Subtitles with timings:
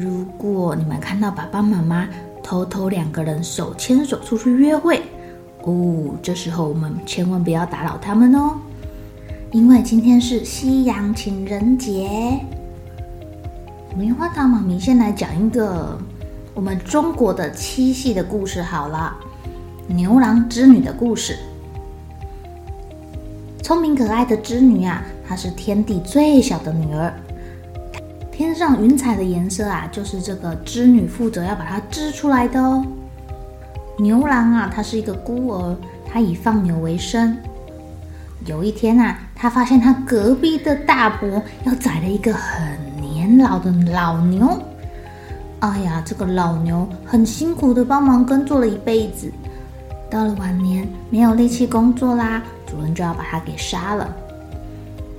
[0.00, 2.08] 如果你们看到爸爸妈妈
[2.42, 5.02] 偷偷两个人手牵手出去约会，
[5.64, 8.54] 哦，这时候我们千万不要打扰他们哦，
[9.52, 12.40] 因为今天是西洋情人节。
[13.94, 15.98] 棉花糖妈咪先来讲一个
[16.54, 19.14] 我们中国的七夕的故事好了，
[19.86, 21.38] 牛郎织女的故事。
[23.62, 27.12] 聪明可爱的织女啊，她是天帝最小的女儿。
[28.40, 32.82] 天上云彩的颜色啊，就是这个织女负责要把它织出来的哦。
[33.98, 35.76] 牛郎啊，他是一个孤儿，
[36.10, 37.36] 他以放牛为生。
[38.46, 41.28] 有一天啊，他发现他隔壁的大伯
[41.64, 44.58] 要宰了一个很年老的老牛。
[45.58, 49.30] 哎呀，这个老牛很辛苦的帮忙耕作了一辈子，
[50.08, 52.42] 到了晚年没有力气工作啦。
[52.66, 54.08] 主人就要把它给杀了。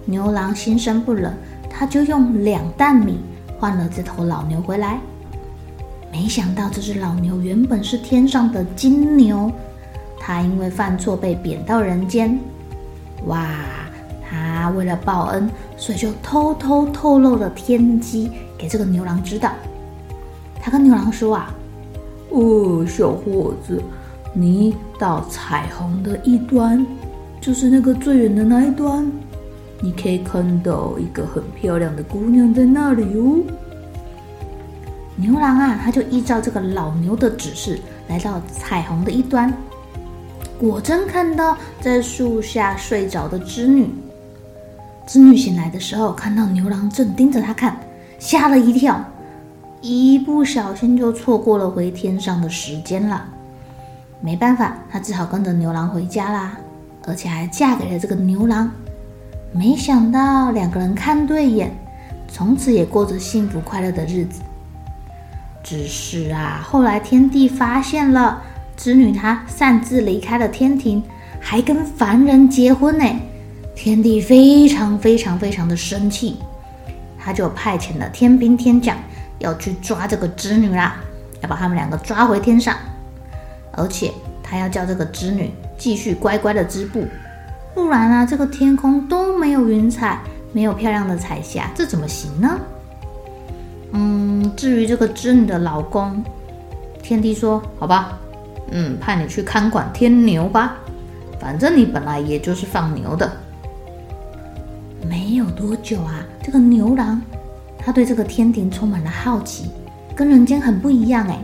[0.05, 1.31] 牛郎心生不忍，
[1.73, 3.19] 他就用两担米
[3.57, 4.99] 换了这头老牛回来。
[6.11, 9.51] 没想到这只老牛原本是天上的金牛，
[10.19, 12.37] 他因为犯错被贬到人间。
[13.27, 13.47] 哇！
[14.29, 19.51] 他为了报恩，所以就偷偷透露了天机给这个牛郎知道。
[20.61, 21.53] 他跟牛郎说啊
[22.31, 23.81] ：“哦，小伙子，
[24.33, 26.85] 你到彩虹的一端。”
[27.41, 29.11] 就是那个最远的那一端，
[29.81, 33.41] 你可以看到一个很漂亮的姑娘在那里哦。
[35.15, 39.51] 牛郎啊，他就依照这个老牛的指示，来到彩虹的一端，
[40.59, 43.89] 果真看到在树下睡着的织女。
[45.07, 47.77] 织女醒来的时候，看到牛郎正盯着她看，
[48.19, 49.03] 吓了一跳，
[49.81, 53.25] 一不小心就错过了回天上的时间了。
[54.21, 56.57] 没办法，她只好跟着牛郎回家啦。
[57.07, 58.71] 而且还嫁给了这个牛郎，
[59.53, 61.71] 没想到两个人看对眼，
[62.27, 64.41] 从此也过着幸福快乐的日子。
[65.61, 68.41] 只是啊，后来天帝发现了
[68.77, 71.03] 织女她擅自离开了天庭，
[71.39, 73.05] 还跟凡人结婚呢。
[73.75, 76.37] 天帝非常非常非常的生气，
[77.19, 78.97] 他就派遣了天兵天将
[79.39, 80.97] 要去抓这个织女啦，
[81.41, 82.75] 要把他们两个抓回天上，
[83.73, 84.11] 而且
[84.41, 85.51] 他要叫这个织女。
[85.77, 87.07] 继续乖乖的织布，
[87.73, 90.19] 不然啊，这个天空都没有云彩，
[90.51, 92.59] 没有漂亮的彩霞，这怎么行呢？
[93.93, 96.23] 嗯，至于这个织女的老公，
[97.01, 98.17] 天帝说：“好吧，
[98.71, 100.75] 嗯，派你去看管天牛吧，
[101.39, 103.31] 反正你本来也就是放牛的。”
[105.09, 107.21] 没有多久啊，这个牛郎
[107.77, 109.69] 他对这个天庭充满了好奇，
[110.15, 111.39] 跟人间很不一样哎。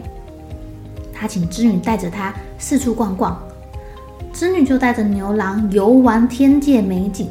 [1.14, 3.42] 他请织女带着他四处逛逛。
[4.38, 7.28] 织女就带着牛郎游玩天界美景，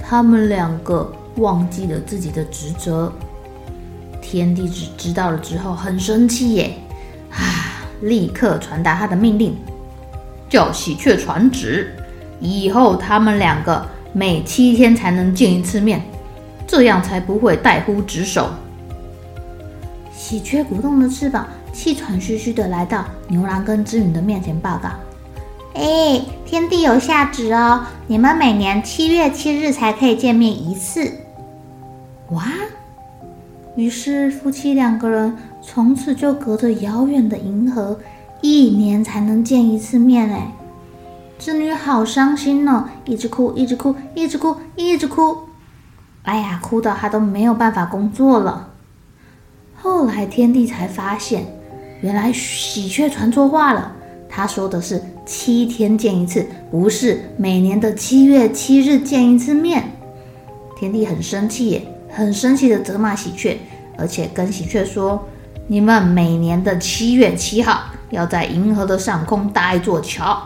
[0.00, 3.12] 他们两个忘记了自己的职责。
[4.22, 6.72] 天帝知知道了之后很生气耶，
[7.32, 9.56] 啊，立刻传达他的命令，
[10.48, 11.92] 叫喜鹊传旨，
[12.38, 16.00] 以后他们两个每七天才能见一次面，
[16.64, 18.50] 这样才不会怠忽职守。
[20.14, 24.90] 喜鹊鼓动着翅膀，气喘吁吁的来到牛郎跟织女的面前报告。
[25.76, 31.12] 哎，天帝有下旨哦，你们每年七月七日才可以见面一次。
[32.30, 32.44] 哇！
[33.76, 38.00] 于是夫妻两个人从此就隔着遥远的银河，
[38.40, 40.30] 一年才能见一次面。
[40.30, 40.50] 哎，
[41.38, 45.36] 织女好伤心哦，一直哭，一直哭，一直哭，一直哭。
[46.22, 48.70] 哎呀，哭到她都没有办法工作了。
[49.74, 51.44] 后来天帝才发现，
[52.00, 53.92] 原来喜鹊传错话了。
[54.26, 59.90] 他说的是七天见一次，不是每年的七月七日见一次面。
[60.78, 63.58] 天帝很生气耶，很生气的责骂喜鹊，
[63.98, 65.26] 而且跟喜鹊说
[65.66, 70.40] ：“你们每年的七月七号要在银河的上空搭一座桥，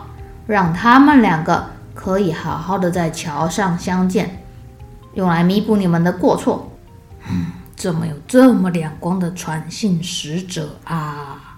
[0.47, 1.63] 让他们两个
[1.93, 4.41] 可以好好的在桥上相见，
[5.13, 6.71] 用来弥补你们的过错。
[7.29, 11.50] 嗯，怎么有这么两光的传信使者啊？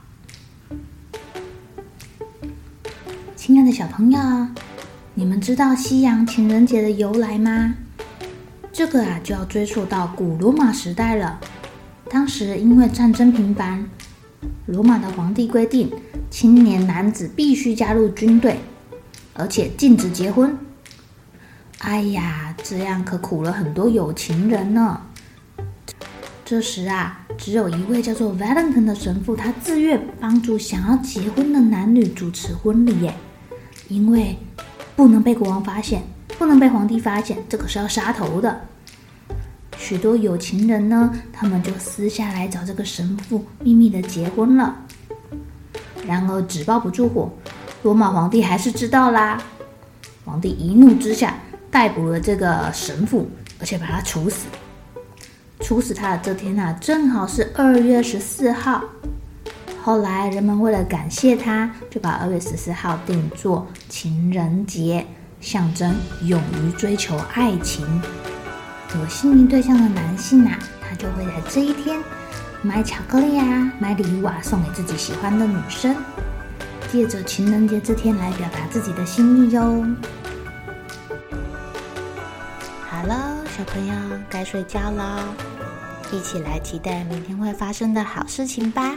[3.46, 4.20] 亲爱的小朋友，
[5.16, 7.76] 你们知道西洋情人节的由来吗？
[8.72, 11.42] 这个啊，就要追溯到古罗马时代了。
[12.10, 13.86] 当时因为战争频繁，
[14.68, 15.92] 罗马的皇帝规定
[16.30, 18.60] 青年男子必须加入军队，
[19.34, 20.58] 而且禁止结婚。
[21.80, 25.02] 哎呀，这样可苦了很多有情人呢。
[26.46, 33.14] 这时啊，只有一位叫做 Valentine 的神父，他自愿帮助想要结婚的男女主持婚礼耶。
[33.88, 34.38] 因为
[34.96, 36.04] 不能被国王发现，
[36.38, 38.62] 不能被皇帝发现，这可是要杀头的。
[39.78, 44.76] 许多有情人呢，他们就私下来找这个神父，秘密的结婚了。
[46.06, 47.32] 然而纸包不住火，
[47.82, 49.42] 罗马皇帝还是知道啦。
[50.24, 51.38] 皇帝一怒之下
[51.70, 54.48] 逮捕了这个神父，而且把他处死。
[55.60, 58.84] 处死他的这天啊，正好是二月十四号。
[59.84, 65.06] 后来人们为了感谢他，就把二月十四号定做情人节，
[65.42, 67.86] 象征勇于追求爱情。
[68.96, 72.00] 有心仪对象的男性啊，他就会在这一天
[72.62, 75.94] 买巧克力啊，买礼物啊，送给自己喜欢的女生，
[76.90, 79.86] 借着情人节这天来表达自己的心意哟。
[82.88, 83.94] 好了，小朋友
[84.30, 85.26] 该睡觉了，
[86.10, 88.96] 一起来期待明天会发生的好事情吧。